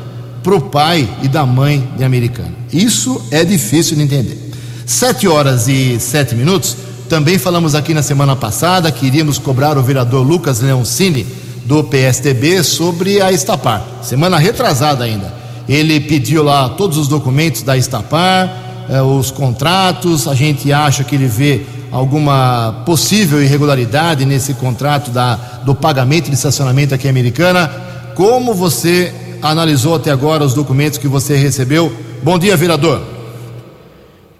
[0.43, 2.51] para o pai e da mãe de Americana?
[2.73, 4.51] Isso é difícil de entender.
[4.85, 6.75] Sete horas e sete minutos.
[7.07, 11.25] Também falamos aqui na semana passada que iríamos cobrar o vereador Lucas Leoncini
[11.65, 13.85] do PSTB sobre a Estapar.
[14.01, 15.33] Semana retrasada ainda.
[15.69, 20.27] Ele pediu lá todos os documentos da Estapar, eh, os contratos.
[20.27, 21.61] A gente acha que ele vê
[21.91, 27.69] alguma possível irregularidade nesse contrato da, do pagamento de estacionamento aqui Americana.
[28.15, 31.91] Como você analisou até agora os documentos que você recebeu.
[32.23, 33.01] Bom dia, vereador.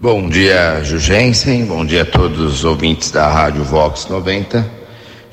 [0.00, 1.64] Bom dia, Jugensen.
[1.64, 4.78] Bom dia a todos os ouvintes da Rádio Vox 90.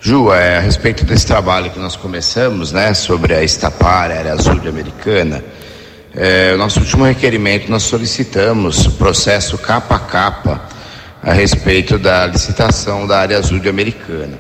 [0.02, 4.34] Ju, é, a respeito desse trabalho que nós começamos, né, sobre a Estapar, a área
[4.34, 5.44] azul de Americana,
[6.18, 10.62] é, nosso último requerimento nós solicitamos processo capa a capa
[11.22, 14.40] a respeito da licitação da área azul de Americana.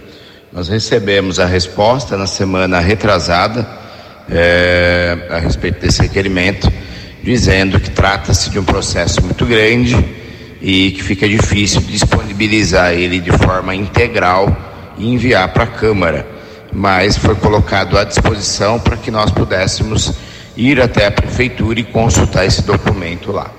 [0.53, 3.67] Nós recebemos a resposta na semana retrasada
[4.30, 6.71] é, a respeito desse requerimento,
[7.21, 9.97] dizendo que trata-se de um processo muito grande
[10.61, 14.55] e que fica difícil disponibilizar ele de forma integral
[14.97, 16.26] e enviar para a Câmara,
[16.71, 20.13] mas foi colocado à disposição para que nós pudéssemos
[20.56, 23.51] ir até a prefeitura e consultar esse documento lá.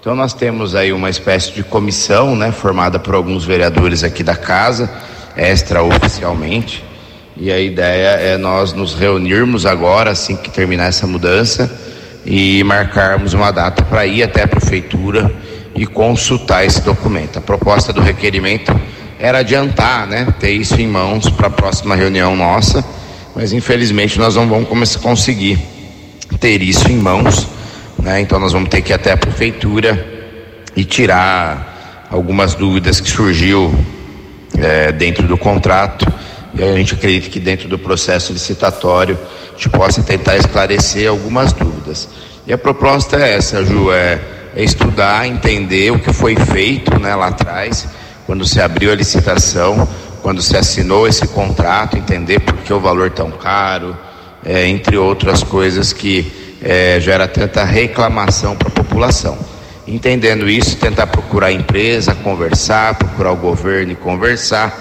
[0.00, 4.36] Então nós temos aí uma espécie de comissão, né, formada por alguns vereadores aqui da
[4.36, 4.90] casa,
[5.36, 6.84] extraoficialmente,
[7.36, 11.70] e a ideia é nós nos reunirmos agora, assim que terminar essa mudança,
[12.24, 15.32] e marcarmos uma data para ir até a prefeitura
[15.74, 17.38] e consultar esse documento.
[17.38, 18.74] A proposta do requerimento
[19.18, 22.84] era adiantar, né, ter isso em mãos para a próxima reunião nossa,
[23.34, 25.58] mas infelizmente nós não vamos conseguir
[26.36, 27.46] ter isso em mãos,
[27.98, 28.20] né?
[28.20, 30.06] Então nós vamos ter que ir até a prefeitura
[30.76, 33.74] e tirar algumas dúvidas que surgiu
[34.56, 36.06] é, dentro do contrato
[36.54, 39.18] e a gente acredita que dentro do processo licitatório
[39.50, 42.08] a gente possa tentar esclarecer algumas dúvidas.
[42.46, 44.20] E a proposta é essa, Ju, é,
[44.56, 47.86] é estudar, entender o que foi feito né, lá atrás,
[48.26, 49.88] quando se abriu a licitação,
[50.22, 53.96] quando se assinou esse contrato, entender por que o valor tão caro,
[54.44, 59.38] é, entre outras coisas que é, gera tanta reclamação para a população.
[59.86, 64.78] Entendendo isso, tentar procurar a empresa, conversar, procurar o governo e conversar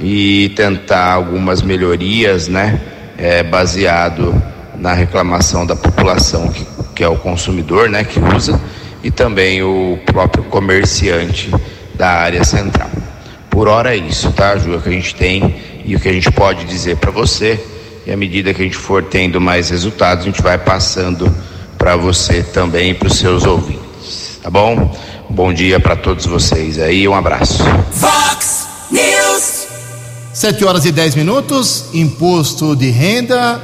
[0.00, 2.80] e tentar algumas melhorias, né,
[3.18, 4.34] é, baseado
[4.76, 8.58] na reclamação da população que, que é o consumidor, né, que usa
[9.02, 11.50] e também o próprio comerciante
[11.94, 12.88] da área central.
[13.50, 16.08] Por hora é isso, tá, Ju, é o que a gente tem e o que
[16.08, 17.60] a gente pode dizer para você
[18.08, 21.30] e à medida que a gente for tendo mais resultados, a gente vai passando
[21.76, 24.40] para você também e para os seus ouvintes.
[24.42, 24.96] Tá bom?
[25.28, 27.62] Bom dia para todos vocês aí, um abraço.
[27.92, 29.66] Fox News.
[30.32, 33.60] 7 horas e 10 minutos, imposto de renda,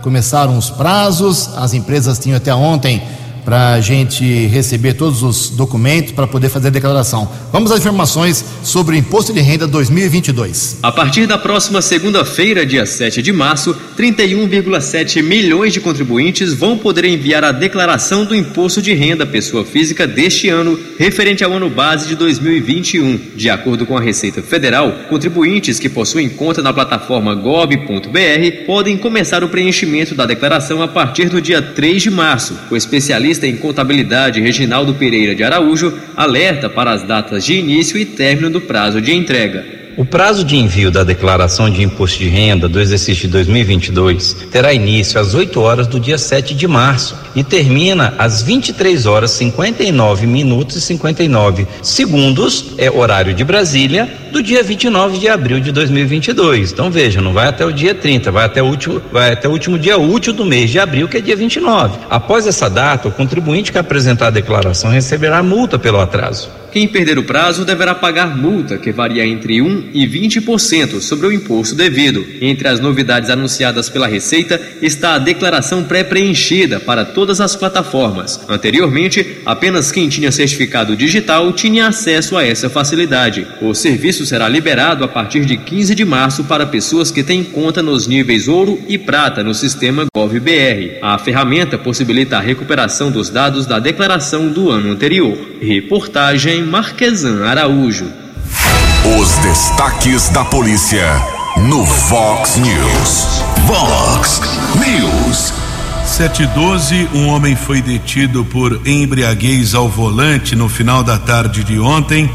[0.00, 3.02] começaram os prazos, as empresas tinham até ontem
[3.44, 7.30] para a gente receber todos os documentos para poder fazer a declaração.
[7.52, 10.78] Vamos às informações sobre o Imposto de Renda 2022.
[10.82, 17.04] A partir da próxima segunda-feira, dia 7 de março, 31,7 milhões de contribuintes vão poder
[17.04, 22.08] enviar a declaração do Imposto de Renda pessoa física deste ano, referente ao ano base
[22.08, 23.20] de 2021.
[23.34, 29.42] De acordo com a Receita Federal, contribuintes que possuem conta na plataforma gob.br podem começar
[29.42, 32.56] o preenchimento da declaração a partir do dia 3 de março.
[32.70, 37.98] O especialista especialista em contabilidade Reginaldo Pereira de Araújo alerta para as datas de início
[37.98, 39.64] e término do prazo de entrega.
[39.96, 44.72] O prazo de envio da declaração de imposto de renda do exercício de 2022 terá
[44.72, 50.26] início às 8 horas do dia 7 de março e termina às 23 horas 59
[50.26, 56.72] minutos e 59 segundos, é horário de Brasília, do dia 29 de abril de 2022.
[56.72, 59.52] Então veja, não vai até o dia 30, vai até o último, vai até o
[59.52, 61.98] último dia útil do mês de abril, que é dia 29.
[62.08, 66.62] Após essa data, o contribuinte que apresentar a declaração receberá multa pelo atraso.
[66.72, 71.32] Quem perder o prazo deverá pagar multa, que varia entre 1 e 20% sobre o
[71.32, 72.24] imposto devido.
[72.40, 78.40] Entre as novidades anunciadas pela Receita está a declaração pré-preenchida para todas as plataformas.
[78.48, 83.46] Anteriormente, apenas quem tinha certificado digital tinha acesso a essa facilidade.
[83.60, 87.82] O serviço será liberado a partir de 15 de março para pessoas que têm conta
[87.82, 90.98] nos níveis ouro e prata no sistema GovBR.
[91.02, 95.36] A ferramenta possibilita a recuperação dos dados da declaração do ano anterior.
[95.60, 98.10] Reportagem Marquesan Araújo.
[99.20, 101.06] Os destaques da polícia
[101.68, 103.42] no Vox News.
[103.66, 104.40] Vox
[104.76, 105.52] News.
[106.04, 112.30] 712, um homem foi detido por embriaguez ao volante no final da tarde de ontem,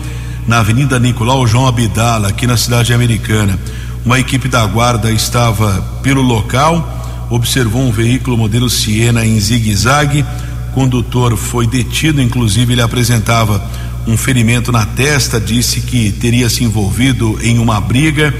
[0.47, 3.59] na Avenida Nicolau João Abdala, aqui na cidade americana.
[4.05, 10.25] Uma equipe da guarda estava pelo local, observou um veículo modelo Siena em zigue-zague.
[10.69, 13.61] O condutor foi detido, inclusive ele apresentava
[14.07, 18.33] um ferimento na testa, disse que teria se envolvido em uma briga,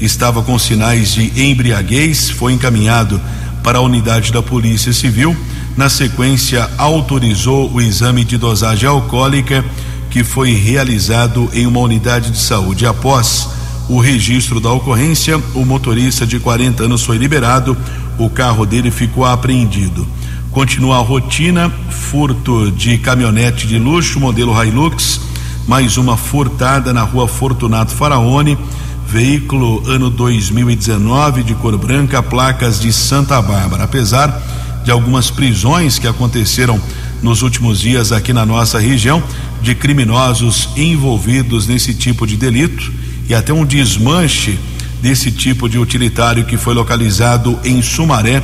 [0.00, 3.20] estava com sinais de embriaguez, foi encaminhado
[3.64, 5.36] para a unidade da Polícia Civil.
[5.76, 9.64] Na sequência, autorizou o exame de dosagem alcoólica
[10.10, 12.86] que foi realizado em uma unidade de saúde.
[12.86, 13.48] Após
[13.88, 17.76] o registro da ocorrência, o motorista de 40 anos foi liberado,
[18.18, 20.06] o carro dele ficou apreendido.
[20.50, 25.20] Continua a rotina, furto de caminhonete de luxo, modelo Hilux,
[25.66, 28.58] mais uma furtada na rua Fortunato Faraone,
[29.06, 33.84] veículo ano 2019 de cor branca, placas de Santa Bárbara.
[33.84, 34.42] Apesar
[34.84, 36.80] de algumas prisões que aconteceram
[37.22, 39.22] nos últimos dias aqui na nossa região
[39.60, 42.92] de criminosos envolvidos nesse tipo de delito
[43.28, 44.58] e até um desmanche
[45.02, 48.42] desse tipo de utilitário que foi localizado em Sumaré,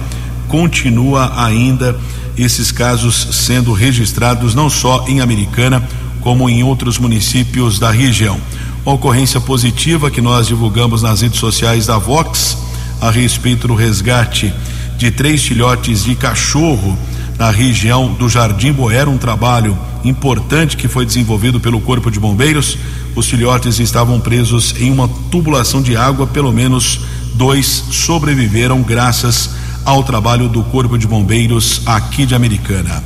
[0.49, 1.99] continua ainda
[2.37, 5.87] esses casos sendo registrados não só em Americana,
[6.21, 8.41] como em outros municípios da região.
[8.85, 12.57] Uma ocorrência positiva que nós divulgamos nas redes sociais da Vox
[13.01, 14.53] a respeito do resgate
[14.97, 16.97] de três filhotes de cachorro
[17.39, 22.79] na região do Jardim Boer, um trabalho importante que foi desenvolvido pelo Corpo de Bombeiros.
[23.15, 27.01] Os filhotes estavam presos em uma tubulação de água, pelo menos
[27.35, 29.51] dois sobreviveram graças
[29.85, 33.03] ao trabalho do Corpo de Bombeiros aqui de Americana.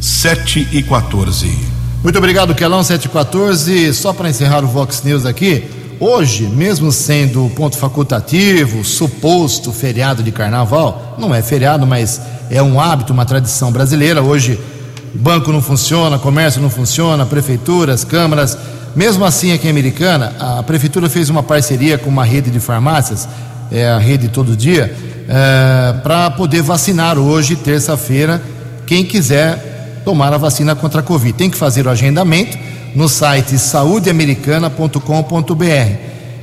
[0.00, 1.50] 7 e 14.
[2.02, 3.92] Muito obrigado, Kelão 714.
[3.92, 5.64] Só para encerrar o Vox News aqui,
[5.98, 12.20] hoje, mesmo sendo ponto facultativo, suposto feriado de carnaval, não é feriado, mas
[12.50, 14.20] é um hábito, uma tradição brasileira.
[14.20, 14.58] Hoje,
[15.14, 18.58] banco não funciona, comércio não funciona, prefeituras, câmaras.
[18.94, 23.28] Mesmo assim, aqui em Americana, a prefeitura fez uma parceria com uma rede de farmácias,
[23.70, 24.94] é a rede Todo Dia,
[25.28, 28.42] é, para poder vacinar hoje, terça-feira,
[28.84, 31.34] quem quiser tomar a vacina contra a Covid.
[31.34, 32.58] Tem que fazer o agendamento
[32.96, 35.94] no site saudeamericana.com.br.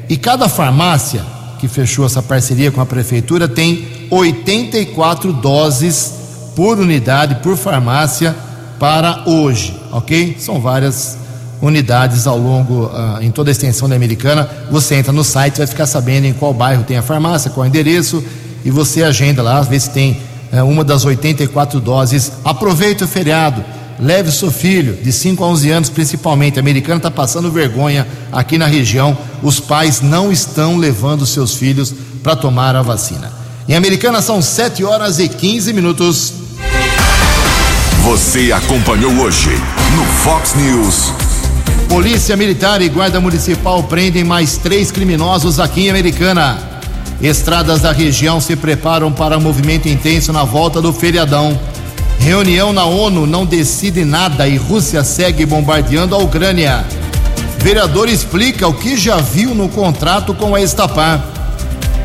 [0.08, 1.22] E cada farmácia
[1.60, 6.14] que fechou essa parceria com a prefeitura tem 84 doses
[6.56, 8.36] por unidade, por farmácia,
[8.80, 10.36] para hoje, ok?
[10.40, 11.18] São várias
[11.62, 14.50] unidades ao longo, uh, em toda a extensão da Americana.
[14.70, 17.68] Você entra no site, vai ficar sabendo em qual bairro tem a farmácia, qual o
[17.68, 18.24] endereço,
[18.64, 20.20] e você agenda lá, às vezes tem
[20.52, 22.32] uh, uma das 84 doses.
[22.44, 23.64] Aproveite o feriado,
[24.00, 26.58] leve seu filho, de 5 a 11 anos principalmente.
[26.58, 29.18] A Americana está passando vergonha aqui na região.
[29.42, 31.94] Os pais não estão levando seus filhos
[32.24, 33.32] para tomar a vacina.
[33.68, 36.34] Em Americana são 7 horas e 15 minutos.
[38.04, 39.50] Você acompanhou hoje
[39.96, 41.12] no Fox News.
[41.90, 46.58] Polícia Militar e Guarda Municipal prendem mais três criminosos aqui em Americana.
[47.22, 51.60] Estradas da região se preparam para um movimento intenso na volta do feriadão.
[52.20, 56.86] Reunião na ONU não decide nada e Rússia segue bombardeando a Ucrânia.
[57.60, 61.24] Vereador explica o que já viu no contrato com a Estapar.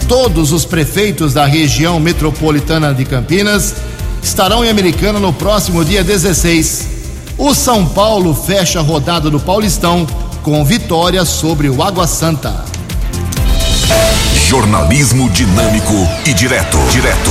[0.08, 3.74] Todos os prefeitos da região metropolitana de Campinas
[4.22, 6.88] estarão em Americana no próximo dia 16.
[7.38, 10.06] O São Paulo fecha a rodada do Paulistão
[10.42, 12.64] com vitória sobre o Água Santa.
[14.48, 15.94] Jornalismo dinâmico
[16.26, 16.78] e direto.
[16.90, 17.30] Direto.